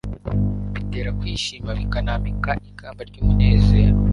bitera 0.73 1.09
kwishima, 1.19 1.69
bikanambika 1.79 2.51
ikamba 2.69 3.01
ry'umunezero 3.09 3.97